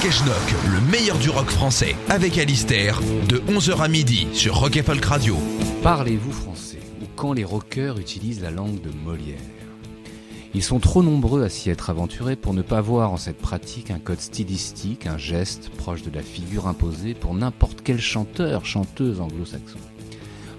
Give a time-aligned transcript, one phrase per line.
[0.00, 4.84] Rock le meilleur du rock français, avec Alistair, de 11h à midi sur Rock et
[4.84, 5.36] Folk Radio.
[5.82, 9.40] Parlez-vous français ou quand les rockers utilisent la langue de Molière?
[10.54, 13.90] Ils sont trop nombreux à s'y être aventurés pour ne pas voir en cette pratique
[13.90, 19.20] un code stylistique, un geste proche de la figure imposée pour n'importe quel chanteur, chanteuse
[19.20, 19.80] anglo-saxon.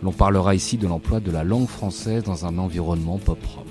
[0.04, 3.69] L'on parlera ici de l'emploi de la langue française dans un environnement pop-rock.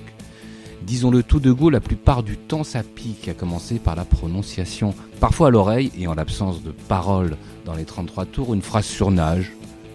[0.88, 4.94] Disons-le tout de go, la plupart du temps ça pique, à commencer par la prononciation.
[5.20, 7.36] Parfois à l'oreille, et en l'absence de paroles
[7.66, 9.52] dans les 33 tours, une phrase surnage.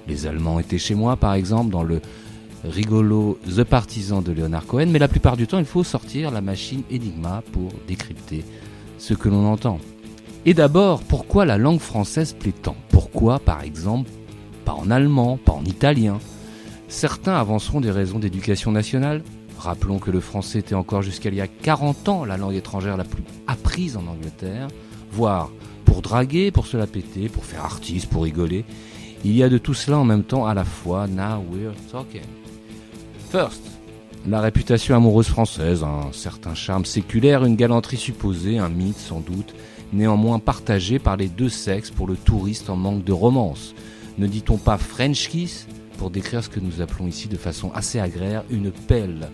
[0.08, 2.00] Les Allemands étaient chez moi, par exemple, dans le
[2.63, 6.41] rigolo The Partisan de Leonard Cohen, mais la plupart du temps, il faut sortir la
[6.41, 8.45] machine Enigma pour décrypter
[9.00, 9.80] ce que l'on entend.
[10.45, 12.75] Et d'abord, pourquoi la langue française plaît tant?
[12.89, 14.11] Pourquoi, par exemple,
[14.63, 16.19] pas en allemand, pas en italien?
[16.88, 19.23] Certains avanceront des raisons d'éducation nationale.
[19.64, 22.97] Rappelons que le français était encore jusqu'à il y a 40 ans la langue étrangère
[22.97, 24.67] la plus apprise en Angleterre,
[25.09, 25.52] voire
[25.86, 28.66] pour draguer, pour se la péter, pour faire artiste, pour rigoler.
[29.23, 31.08] Il y a de tout cela en même temps à la fois.
[31.08, 32.28] Now we're talking.
[33.30, 33.61] First,
[34.28, 39.56] la réputation amoureuse française, un certain charme séculaire, une galanterie supposée, un mythe sans doute,
[39.94, 43.75] néanmoins partagé par les deux sexes pour le touriste en manque de romance.
[44.17, 45.67] Ne dit-on pas French kiss?
[45.97, 49.30] Pour décrire ce que nous appelons ici de façon assez agraire une pelle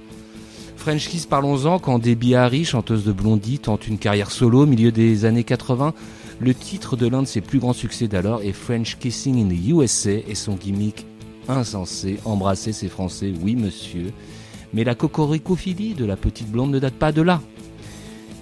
[0.79, 4.93] French Kiss, parlons-en, quand Debbie Harry, chanteuse de Blondie, tente une carrière solo au milieu
[4.93, 5.93] des années 80,
[6.39, 9.67] le titre de l'un de ses plus grands succès d'alors est French Kissing in the
[9.67, 11.05] USA et son gimmick
[11.49, 14.13] insensé, embrasser ses Français, oui monsieur.
[14.73, 17.41] Mais la cocoricophilie de la petite blonde ne date pas de là.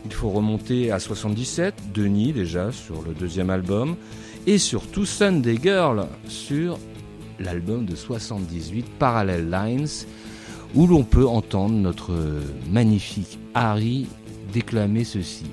[0.06, 3.96] Il faut remonter à 77, Denis déjà sur le deuxième album,
[4.46, 6.78] et surtout Sunday Girl sur
[7.40, 10.06] l'album de 78, Parallel Lines,
[10.78, 12.14] où l'on peut entendre notre
[12.70, 14.06] magnifique Harry
[14.54, 15.46] déclamer ceci.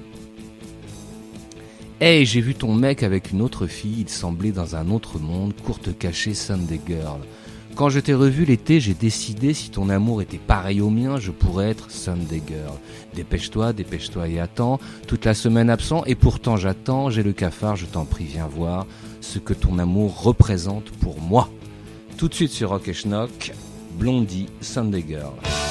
[1.99, 5.55] Hey, j'ai vu ton mec avec une autre fille, il semblait dans un autre monde,
[5.65, 7.21] courte cachée Sunday Girl.
[7.75, 11.31] Quand je t'ai revu l'été, j'ai décidé si ton amour était pareil au mien, je
[11.31, 12.79] pourrais être Sunday Girl.
[13.15, 17.87] Dépêche-toi, dépêche-toi et attends, toute la semaine absent, et pourtant j'attends, j'ai le cafard, je
[17.87, 18.87] t'en prie, viens voir
[19.23, 21.49] ce que ton amour représente pour moi.
[22.19, 23.53] Tout de suite sur Rock et Schnock,
[23.99, 25.64] Blondie, Sunday Girl.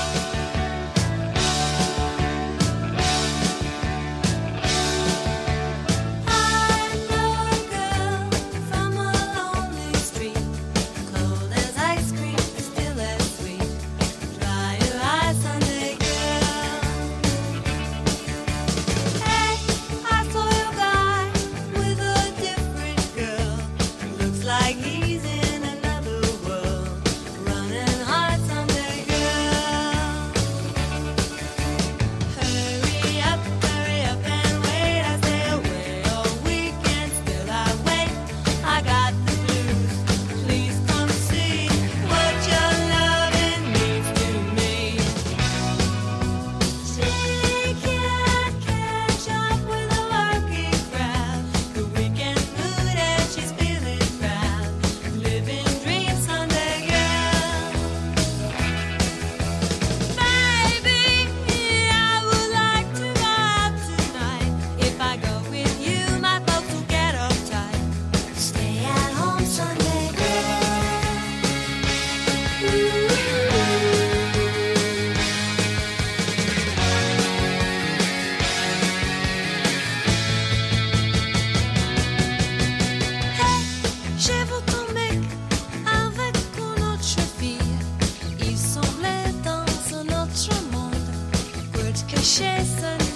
[92.14, 93.13] Pour te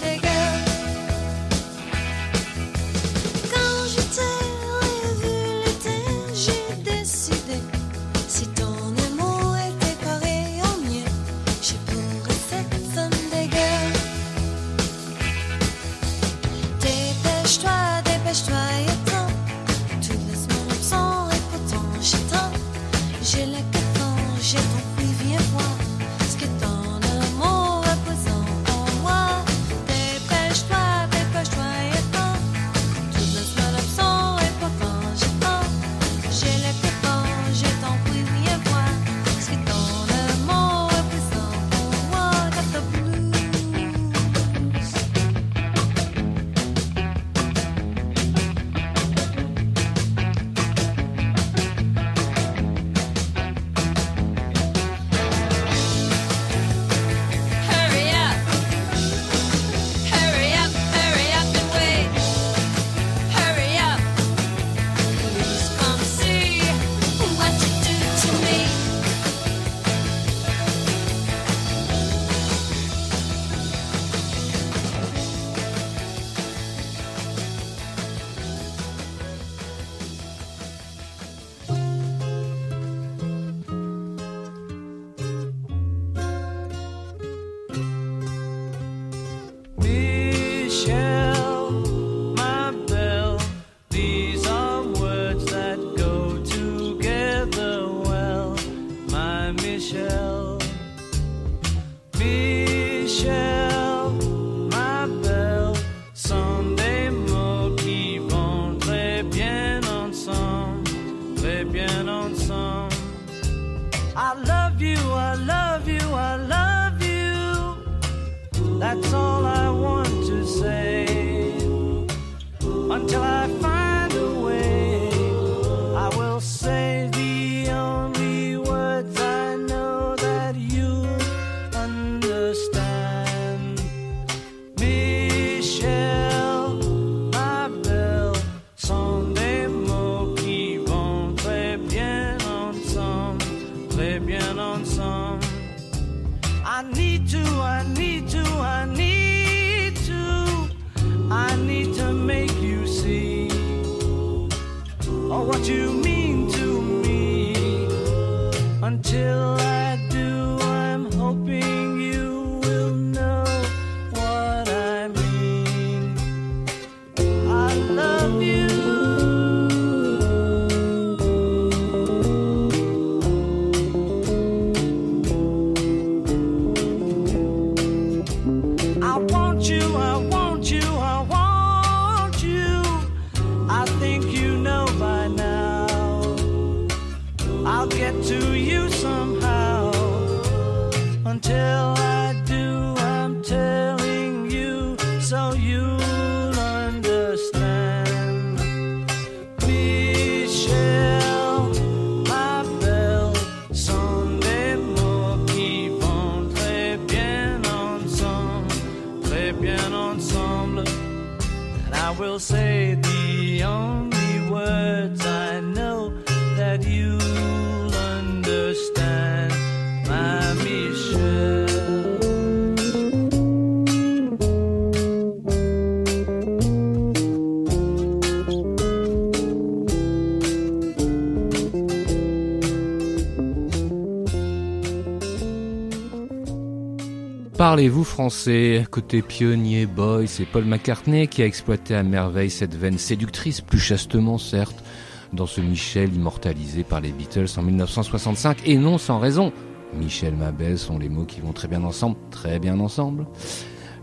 [237.77, 238.88] Parlez-vous français?
[238.89, 243.78] Côté pionnier, boy, c'est Paul McCartney qui a exploité à merveille cette veine séductrice, plus
[243.78, 244.83] chastement certes,
[245.31, 249.54] dans ce Michel immortalisé par les Beatles en 1965, et non sans raison.
[249.94, 253.28] Michel Mabel sont les mots qui vont très bien ensemble, très bien ensemble.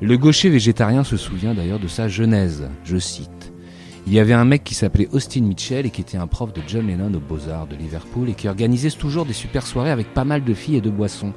[0.00, 3.52] Le gaucher végétarien se souvient d'ailleurs de sa genèse, je cite.
[4.06, 6.62] Il y avait un mec qui s'appelait Austin Mitchell et qui était un prof de
[6.68, 10.24] John Lennon aux Beaux-Arts de Liverpool et qui organisait toujours des super soirées avec pas
[10.24, 11.32] mal de filles et de boissons.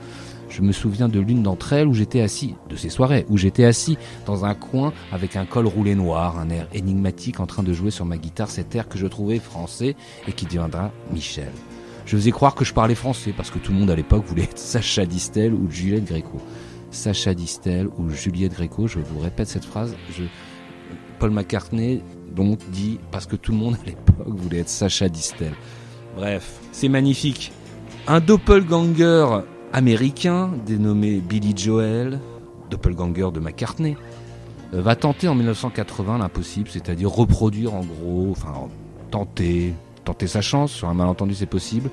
[0.58, 3.64] Je me souviens de l'une d'entre elles où j'étais assis, de ces soirées, où j'étais
[3.64, 3.96] assis
[4.26, 7.92] dans un coin avec un col roulé noir, un air énigmatique en train de jouer
[7.92, 9.96] sur ma guitare cet air que je trouvais français
[10.28, 11.52] et qui deviendra Michel.
[12.08, 14.46] Je faisais croire que je parlais français parce que tout le monde à l'époque voulait
[14.46, 16.42] être Sacha Distel ou Juliette Gréco.
[16.90, 19.96] Sacha Distel ou Juliette Gréco, je vous répète cette phrase.
[21.20, 22.02] Paul McCartney
[22.36, 25.54] donc dit parce que tout le monde à l'époque voulait être Sacha Distel.
[26.16, 27.52] Bref, c'est magnifique.
[28.08, 29.42] Un doppelganger
[29.74, 32.20] américain dénommé Billy Joel,
[32.70, 33.98] doppelganger de McCartney,
[34.74, 38.68] euh, va tenter en 1980 l'impossible, c'est-à-dire reproduire en gros, enfin
[39.12, 41.90] tenter, tenter sa chance, sur un malentendu c'est possible,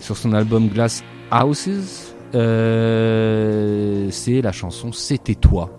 [0.00, 1.02] sur son album Glass
[1.32, 5.70] Houses, euh, c'est la chanson C'était toi,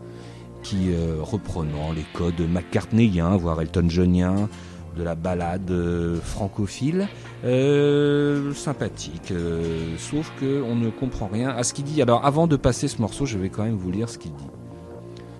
[0.64, 4.50] qui euh, reprenant les codes McCartneyiens, voire Elton Johnien,
[4.96, 7.08] de la balade euh, francophile,
[7.44, 12.02] euh, sympathique, euh, sauf que on ne comprend rien à ce qu'il dit.
[12.02, 14.48] Alors avant de passer ce morceau, je vais quand même vous lire ce qu'il dit.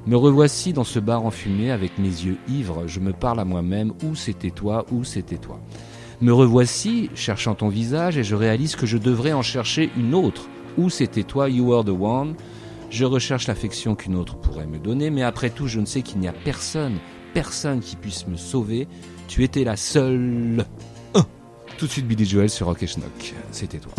[0.08, 3.92] Me revoici dans ce bar enfumé avec mes yeux ivres, je me parle à moi-même,
[4.04, 5.60] où c'était toi, où c'était toi?
[6.22, 10.48] Me revoici, cherchant ton visage, et je réalise que je devrais en chercher une autre.
[10.78, 12.36] Où c'était toi, you were the one.
[12.90, 16.20] Je recherche l'affection qu'une autre pourrait me donner, mais après tout, je ne sais qu'il
[16.20, 16.98] n'y a personne,
[17.34, 18.88] personne qui puisse me sauver.
[19.28, 20.66] Tu étais la seule.
[21.14, 21.22] Oh
[21.78, 23.34] Tout de suite, Billy Joel sur Rock et Schnock.
[23.52, 23.92] C'était toi.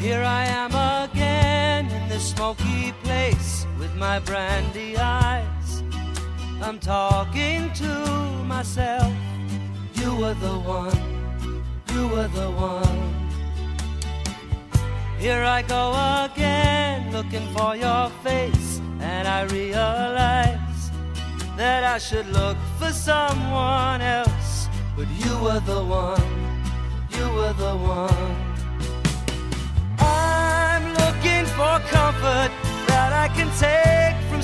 [0.00, 5.82] Here I am again in this smoky place with my brandy eyes.
[6.62, 9.12] I'm talking to myself.
[10.14, 10.96] You were the one,
[11.92, 13.00] you were the one.
[15.18, 15.90] Here I go
[16.24, 20.90] again looking for your face, and I realize
[21.56, 24.68] that I should look for someone else.
[24.96, 26.30] But you were the one,
[27.10, 28.36] you were the one.
[29.98, 32.52] I'm looking for comfort
[32.86, 34.42] that I can take from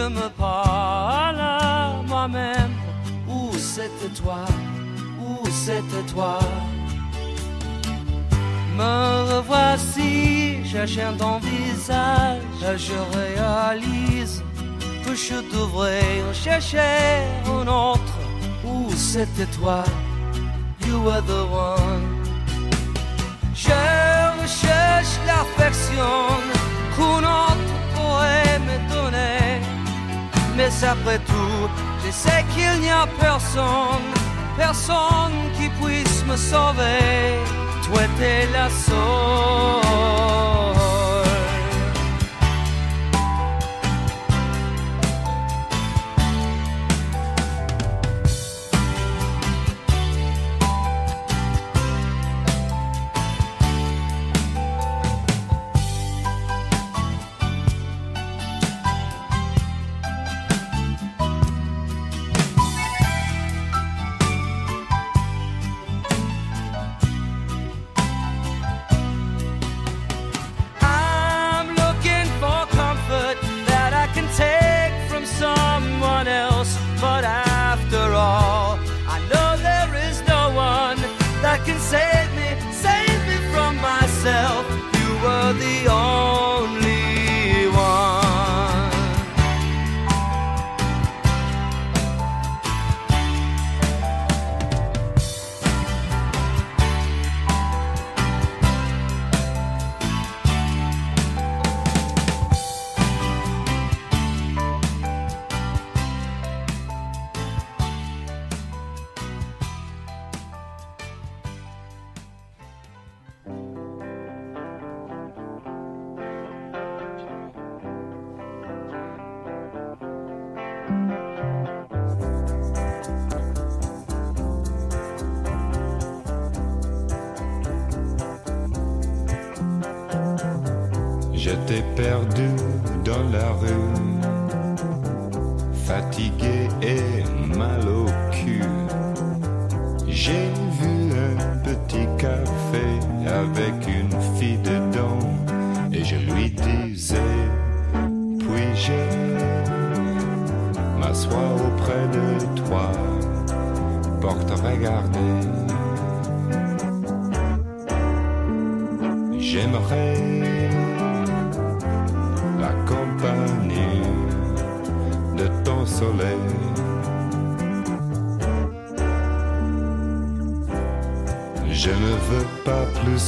[0.00, 2.72] Je me parle à moi-même.
[3.28, 4.46] Où c'était toi?
[5.20, 6.38] Où c'était toi?
[8.78, 12.40] Me revoici, cherchant ton visage.
[12.86, 14.42] Je réalise
[15.04, 18.16] que je devrais chercher un autre.
[18.64, 19.84] Où c'était toi?
[20.86, 22.06] You were the one.
[23.54, 23.82] Je
[24.40, 26.16] recherche l'affection
[26.96, 27.69] donner.
[30.60, 31.68] Mais après tout,
[32.04, 34.12] je sais qu'il n'y a personne,
[34.58, 37.40] personne qui puisse me sauver.
[37.86, 40.79] Toi, t'es la seule.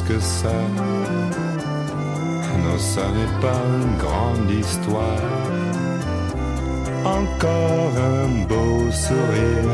[0.09, 0.59] Que ça.
[2.65, 5.31] Non, ça n'est pas une grande histoire.
[7.05, 9.71] Encore un beau sourire.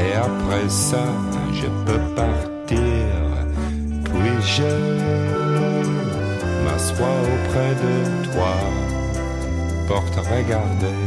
[0.00, 1.04] Et après ça,
[1.52, 3.06] je peux partir.
[4.04, 4.72] Puis je
[6.64, 7.94] m'assois auprès de
[8.32, 8.54] toi.
[9.88, 11.02] Porte regarder.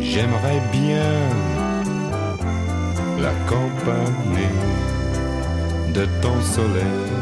[0.00, 1.51] J'aimerais bien
[3.22, 4.58] la compagnie
[5.94, 7.21] de ton soleil.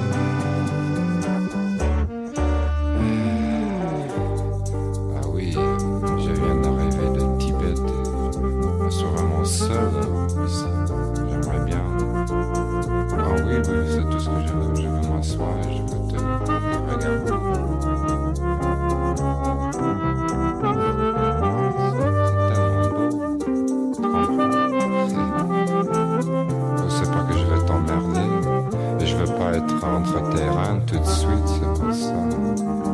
[29.82, 32.89] Entre tes reins tout de suite, c'est pour ça.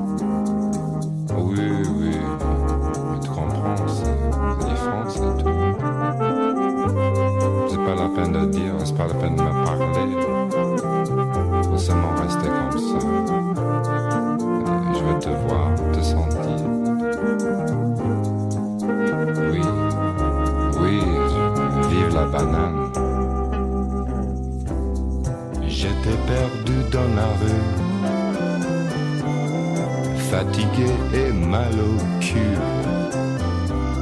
[30.30, 32.56] Fatigué et mal au cul.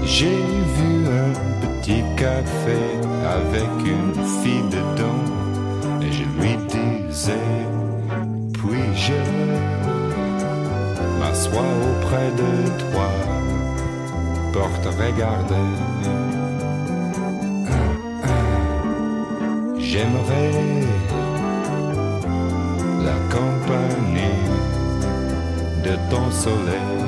[0.05, 0.43] J'ai
[0.77, 2.83] vu un petit café
[3.39, 5.25] avec une fille dedans
[6.03, 7.51] et je lui disais,
[8.53, 9.23] puis-je
[11.21, 12.53] m'assois auprès de
[12.83, 13.11] toi,
[14.53, 15.69] porte regarder.
[19.79, 20.53] J'aimerais
[23.07, 24.45] la compagnie
[25.85, 27.03] de ton soleil.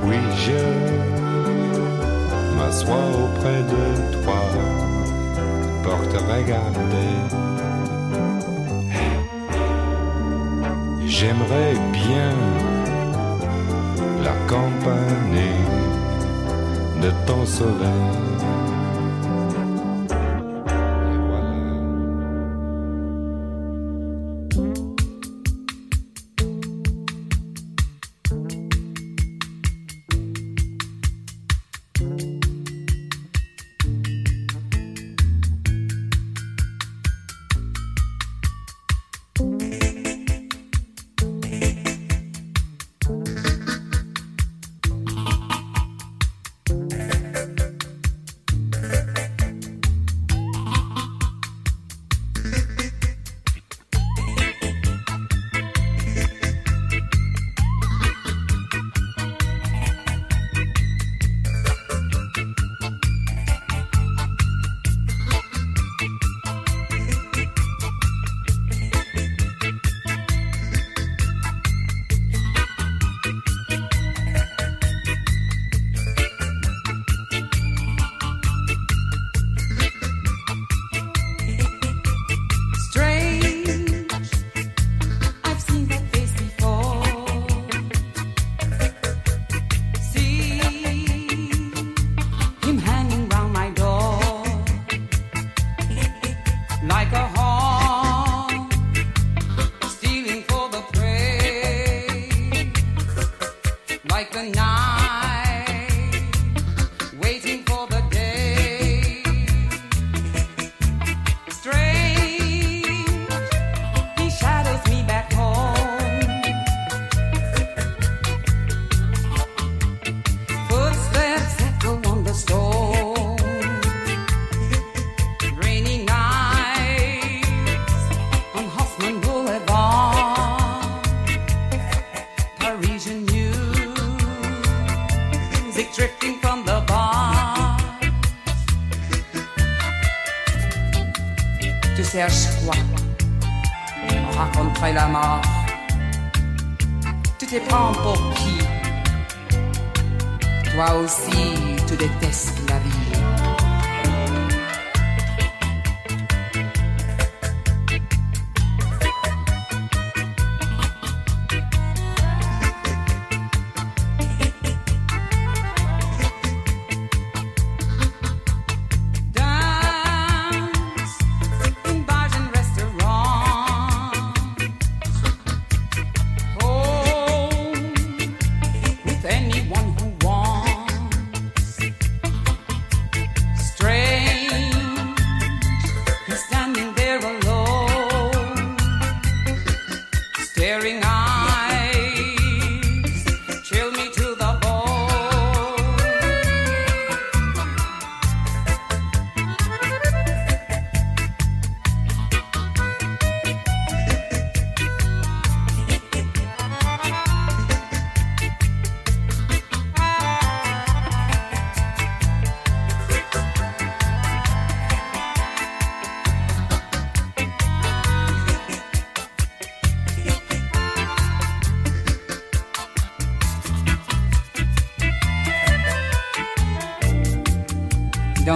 [0.00, 0.64] Puis je
[2.56, 3.84] m'assois auprès de
[4.22, 4.40] toi,
[5.82, 7.14] porte regarder.
[11.06, 12.32] J'aimerais bien
[14.22, 15.60] la compagnie
[17.02, 18.63] de ton soleil.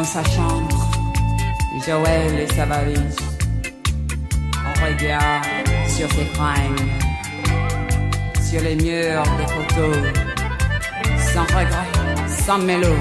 [0.09, 0.91] Sa chambre,
[1.87, 3.17] Joël et sa valise.
[4.67, 6.81] On regarde sur ses fringues,
[8.43, 9.97] sur les murs des photos,
[11.19, 11.91] sans regret,
[12.27, 12.95] sans mélo.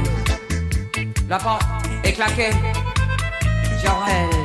[1.29, 1.63] La porte
[2.03, 2.51] est claquée,
[3.81, 4.36] Joël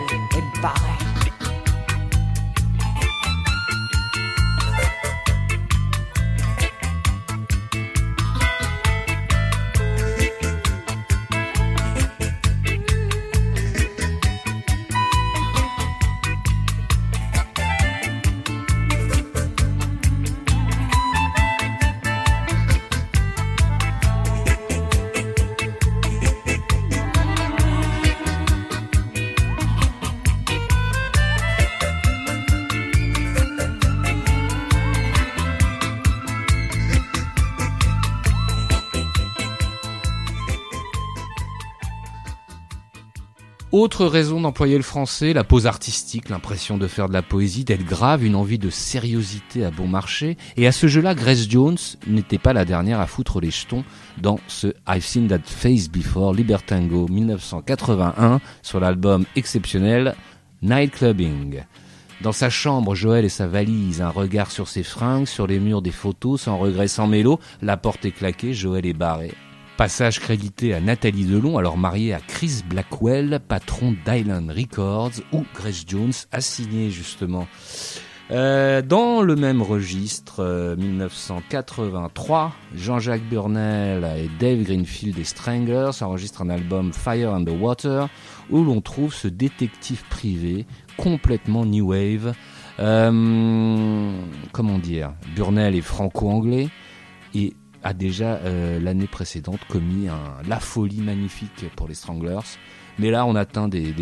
[43.83, 47.85] Autre raison d'employer le français, la pose artistique, l'impression de faire de la poésie, d'être
[47.85, 50.37] grave, une envie de sériosité à bon marché.
[50.57, 53.83] Et à ce jeu-là, Grace Jones n'était pas la dernière à foutre les jetons
[54.19, 60.15] dans ce I've Seen That Face Before, Libertango 1981, sur l'album exceptionnel
[60.63, 61.65] Night Clubbing.
[62.21, 65.83] Dans sa chambre, Joël et sa valise, un regard sur ses fringues, sur les murs
[65.83, 69.33] des photos, sans regret, sans mélo, la porte est claquée, Joël est barré.
[69.77, 75.85] Passage crédité à Nathalie Delon, alors mariée à Chris Blackwell, patron d'Island Records, où Grace
[75.87, 77.47] Jones a signé justement.
[78.31, 86.43] Euh, dans le même registre, euh, 1983, Jean-Jacques Burnel et Dave Greenfield des Stranglers enregistrent
[86.43, 88.09] un album Fire and the Water,
[88.51, 92.35] où l'on trouve ce détective privé complètement new wave.
[92.79, 94.13] Euh,
[94.53, 95.13] comment dire?
[95.35, 96.69] Burnel est franco-anglais
[97.35, 100.09] et a déjà euh, l'année précédente commis
[100.47, 102.59] la folie magnifique pour les Stranglers.
[102.99, 103.95] Mais là, on atteint des,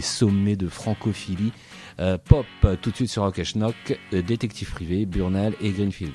[0.00, 1.52] sommets de francophilie.
[2.00, 2.46] Euh, pop,
[2.82, 6.14] tout de suite sur Rock Schnock, euh, Détective privé, Burnell et Greenfield.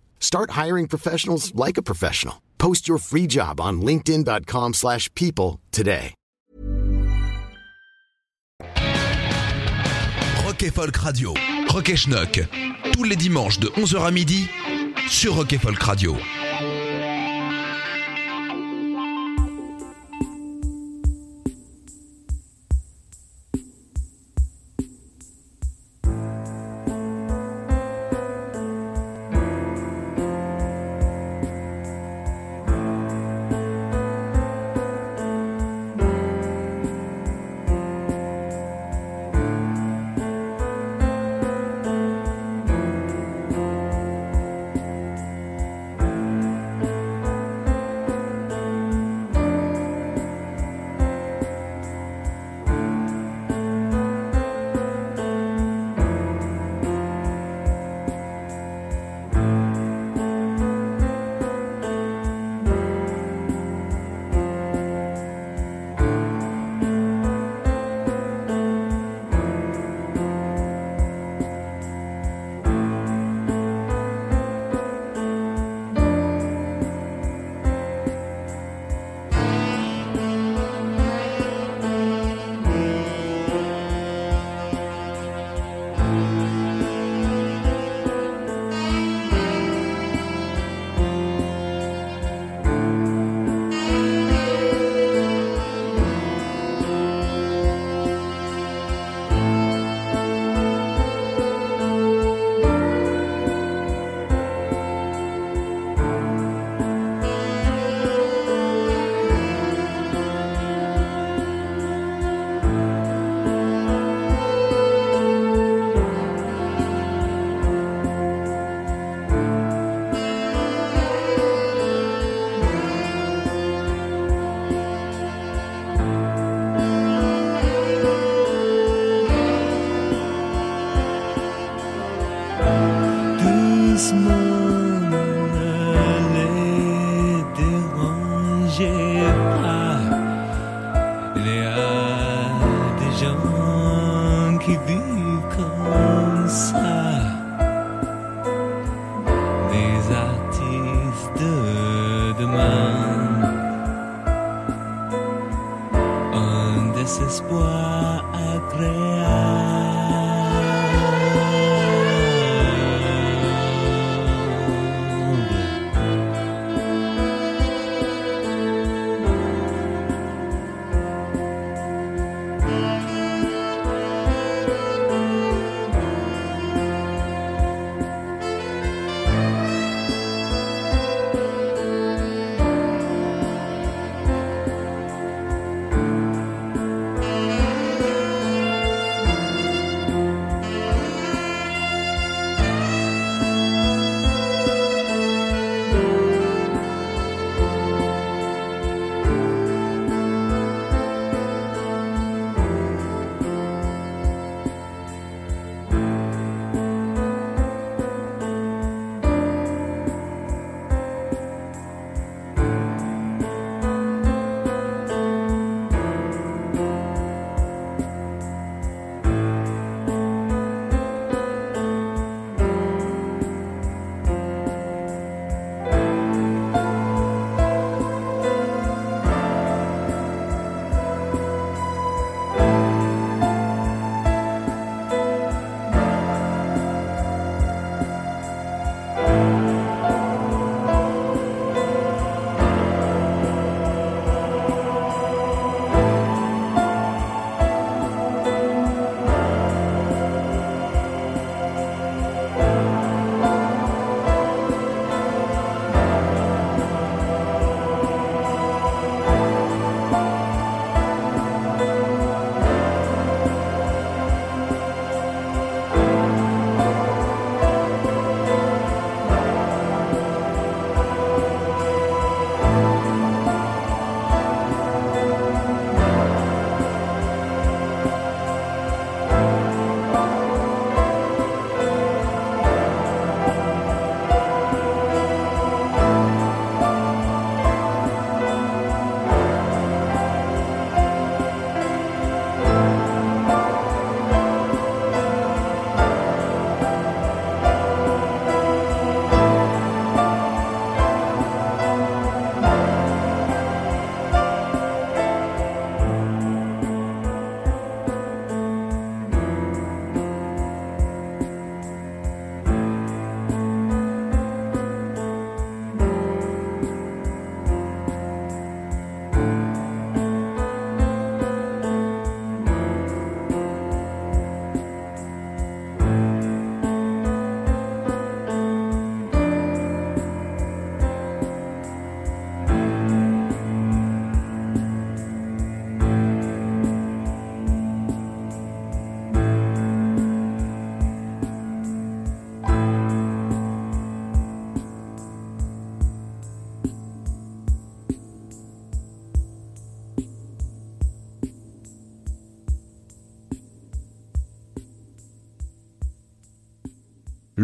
[0.21, 2.35] Start hiring professionals like a professional.
[2.57, 6.13] Post your free job on linkedin.com/people slash people today.
[10.45, 11.33] Rock et Folk Radio.
[11.69, 12.47] Rock et.
[12.93, 14.47] Tous les dimanches de 11h à midi
[15.09, 16.15] sur Rock et Folk Radio.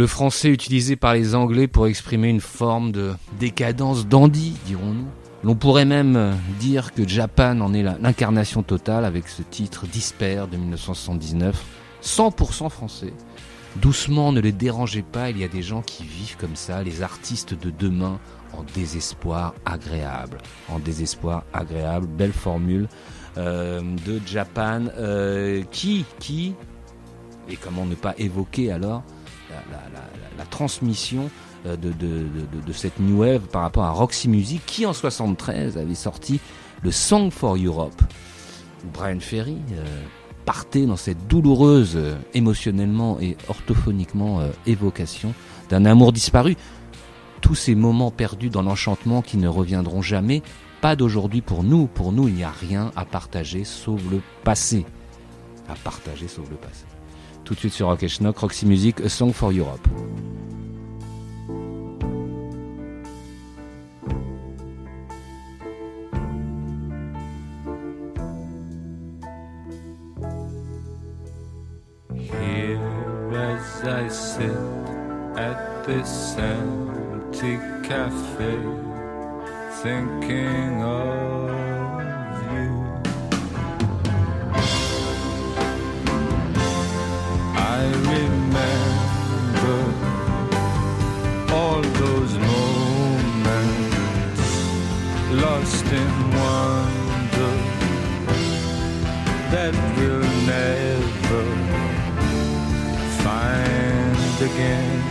[0.08, 5.10] Le français utilisé par les Anglais pour exprimer une forme de décadence dandy, dirons-nous.
[5.44, 10.56] L'on pourrait même dire que Japan en est l'incarnation totale avec ce titre Disper de
[10.56, 11.62] 1979,
[12.02, 13.12] 100% français.
[13.82, 17.02] Doucement, ne les dérangez pas, il y a des gens qui vivent comme ça, les
[17.02, 18.18] artistes de demain
[18.54, 20.38] en désespoir agréable.
[20.70, 22.88] En désespoir agréable, belle formule
[23.36, 26.56] euh, de Japan euh, qui, qui,
[27.50, 29.04] et comment ne pas évoquer alors
[30.38, 31.30] la, transmission
[31.66, 36.40] euh, de, cette new wave par rapport à Roxy Music qui en 73 avait sorti
[36.84, 38.02] le Song for Europe.
[38.86, 40.04] Où Brian Ferry euh,
[40.46, 45.34] partait dans cette douloureuse euh, émotionnellement et orthophoniquement évocation
[45.70, 46.56] d'un amour disparu.
[47.42, 50.42] Tous ces moments perdus dans l'enchantement qui ne reviendront jamais
[50.82, 51.88] pas d'aujourd'hui pour nous.
[51.88, 54.86] Pour nous il n'y a rien à partager sauf le passé.
[55.70, 56.86] À partager sauf le passé
[57.48, 59.88] tout de suite sur Rock et Schnock, Roxy Music, A Song for Europe.
[73.84, 74.52] I sit
[75.38, 78.58] at this empty cafe,
[79.82, 81.67] thinking of
[104.42, 105.02] again.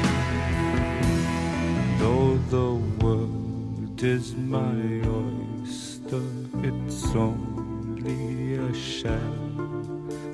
[1.98, 2.74] Though the
[3.04, 6.22] world is my oyster,
[6.62, 9.36] it's only a shell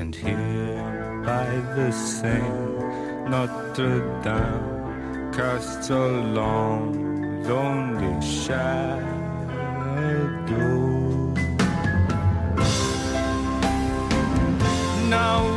[0.01, 1.47] And here by
[1.77, 6.09] the Seine, Notre Dame casts a
[6.39, 9.17] long, lonely shadow.
[15.09, 15.56] Now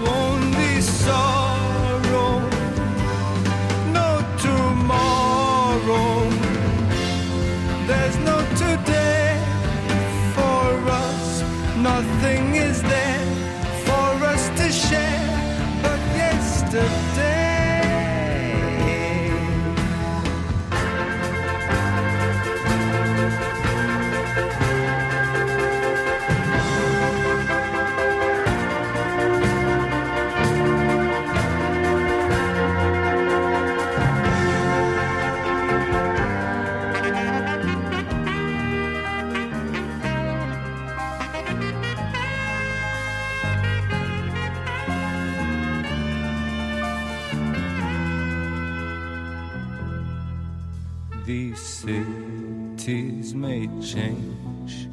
[52.90, 54.90] cities may change,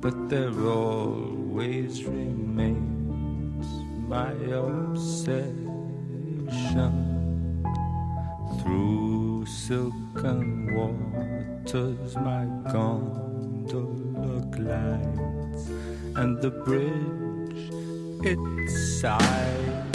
[0.00, 3.66] but there always remains
[4.08, 4.32] my
[4.64, 5.54] obsession.
[8.58, 15.70] Through silken waters, my gondola glides,
[16.16, 17.70] and the bridge
[18.26, 19.85] it sighs.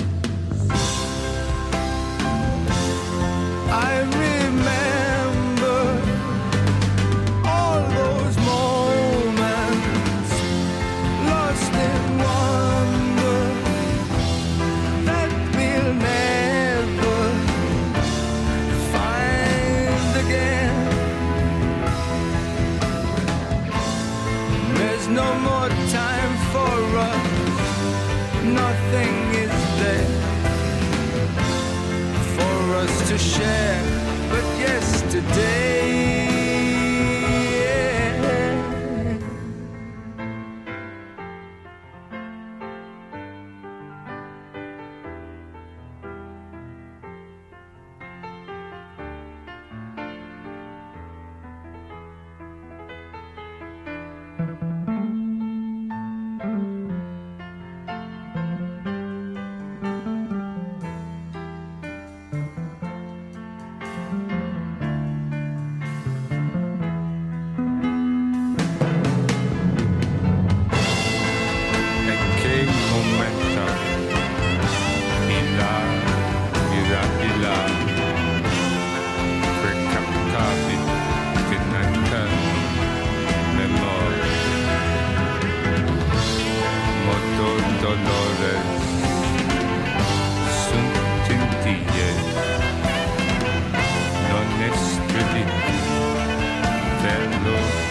[97.52, 97.91] Thank you.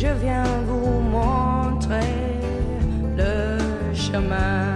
[0.00, 2.40] Je viens vous montrer
[3.18, 3.58] le
[3.94, 4.69] chemin.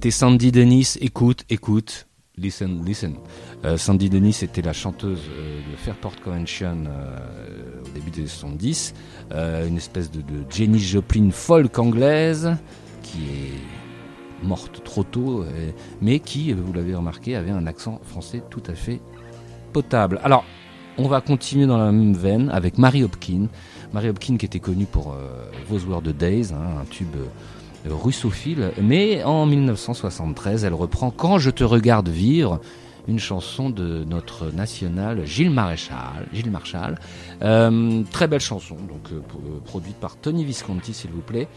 [0.00, 0.96] C'était Sandy Dennis.
[1.02, 2.06] Écoute, écoute.
[2.38, 3.16] Listen, listen.
[3.66, 8.94] Euh, Sandy Dennis était la chanteuse euh, de Fairport Convention euh, au début des 70.
[9.32, 12.56] Euh, une espèce de, Jenny Joplin folk anglaise
[13.02, 15.44] qui est morte trop tôt,
[16.00, 19.02] mais qui, vous l'avez remarqué, avait un accent français tout à fait
[19.74, 20.18] potable.
[20.24, 20.46] Alors,
[20.96, 23.48] on va continuer dans la même veine avec Mary Hopkin.
[23.92, 27.16] Mary Hopkin qui était connue pour euh, Those Were the Days, hein, un tube
[27.86, 32.60] russophile, mais en 1973, elle reprend Quand je te regarde vivre,
[33.08, 36.26] une chanson de notre national Gilles Maréchal.
[36.32, 36.98] Gilles Marshall.
[37.42, 41.48] Euh, très belle chanson, donc euh, euh, produite par Tony Visconti, s'il vous plaît.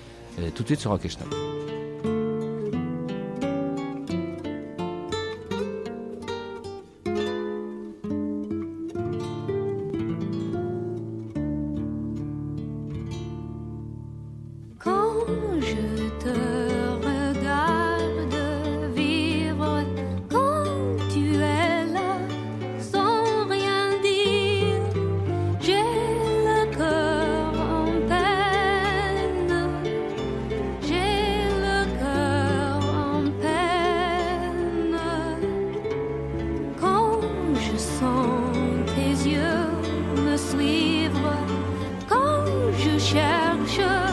[0.56, 1.06] Tout de suite sur Rock
[43.24, 44.12] cherche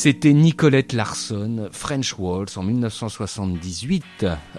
[0.00, 4.04] C'était Nicolette Larson, French Waltz en 1978.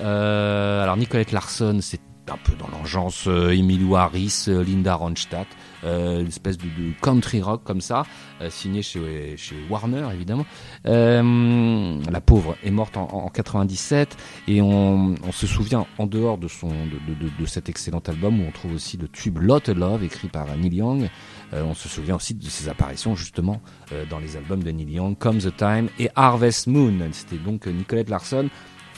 [0.01, 5.47] Euh, alors Nicolette Larson, c'est un peu dans l'engeance euh, Emilio Harris, euh, Linda Ronstadt,
[5.85, 8.03] euh, une espèce de, de country rock comme ça,
[8.41, 10.45] euh, signé chez, chez Warner évidemment.
[10.83, 14.15] La pauvre est morte en, en 97
[14.49, 18.41] et on, on se souvient en dehors de son de, de- de cet excellent album
[18.41, 21.09] où on trouve aussi le tube Lot of Love écrit par Neil Young.
[21.53, 24.91] Euh, on se souvient aussi de ses apparitions justement euh, dans les albums de Neil
[24.91, 26.93] Young, Come the Time et Harvest Moon.
[27.11, 28.49] C'était donc euh, Nicolette Larson.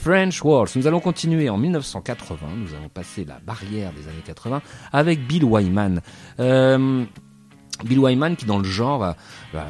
[0.02, 0.74] French Waltz.
[0.74, 2.38] Nous allons continuer en 1980.
[2.56, 4.60] Nous allons passer la barrière des années 80
[4.92, 6.00] avec Bill Wyman.
[6.40, 7.04] Euh,
[7.84, 9.16] Bill Wyman qui dans le genre, bah,
[9.52, 9.66] bah,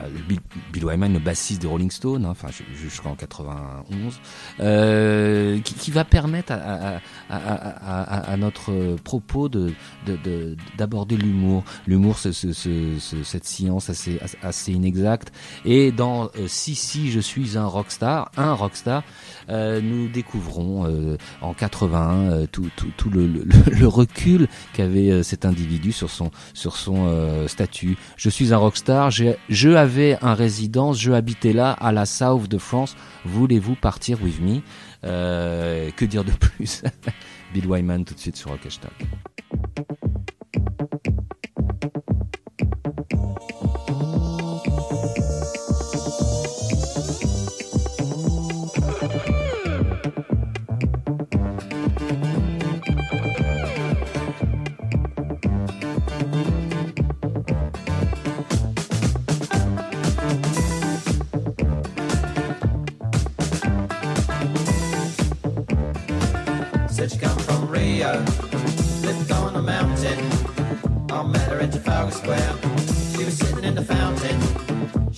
[0.73, 4.21] Bill, Wyman le bassiste des Rolling Stones, hein, enfin ju- jusqu'en 91,
[4.61, 9.73] euh, qui, qui va permettre à, à- à- à- notre propos de
[10.07, 15.33] de- de- d'aborder l'humour, l'humour, ce- ce- ce- ce- cette science assez assez inexacte.
[15.65, 19.03] Et dans euh, Si si je suis un rockstar, un rockstar,
[19.49, 25.23] euh, nous découvrons euh, en 81 euh, tout, tout, tout le, le, le recul qu'avait
[25.23, 27.97] cet individu sur son sur son statut.
[28.17, 32.59] Je suis un rockstar, je avais un résidence, je habitais là à la South de
[32.59, 32.97] France.
[33.25, 34.61] Voulez-vous partir with me?
[35.05, 36.83] Euh, Que dire de plus?
[37.55, 38.67] Bill Wyman tout de suite sur Rock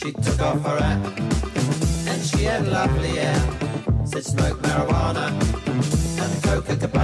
[0.04, 1.18] She took off her hat
[2.08, 3.40] and she had lovely hair.
[4.04, 5.30] Said smoke marijuana
[6.22, 7.03] and Coca Cola.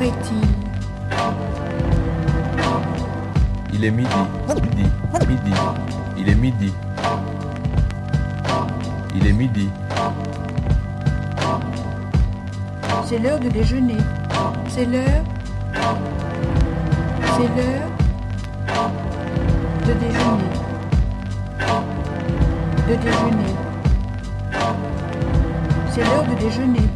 [0.00, 0.46] Est-il
[3.74, 4.08] Il est midi.
[4.62, 4.84] Midi.
[5.26, 5.52] Midi.
[6.16, 6.72] Il est midi.
[9.16, 9.68] Il est midi.
[13.06, 13.96] C'est l'heure de déjeuner.
[14.68, 15.24] C'est l'heure.
[17.36, 17.88] C'est l'heure
[19.84, 20.50] de déjeuner.
[22.88, 23.54] De déjeuner.
[25.90, 26.88] C'est l'heure de déjeuner.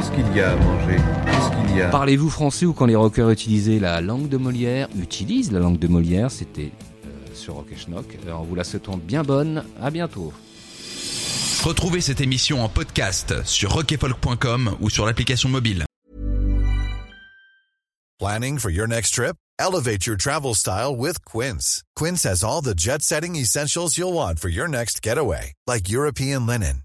[0.00, 0.96] Qu'est-ce qu'il y a à manger?
[1.26, 1.90] Qu'est-ce qu'il y a?
[1.90, 5.88] Parlez-vous français ou quand les rockers utilisaient la langue de Molière, utilisent la langue de
[5.88, 6.72] Molière, c'était
[7.04, 8.06] euh, sur Rock et Schnock.
[8.24, 10.32] Alors, on vous la souhaitons bien bonne, à bientôt.
[11.62, 15.84] Retrouvez cette émission en podcast sur rockefolk.com ou sur l'application mobile.
[18.18, 19.36] Planning for your next trip?
[19.58, 21.82] Elevate your travel style with Quince.
[21.94, 26.46] Quince has all the jet setting essentials you'll want for your next getaway, like European
[26.46, 26.84] linen,